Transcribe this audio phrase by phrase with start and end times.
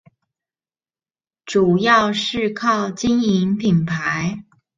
[1.45, 4.43] 主要是靠經營品牌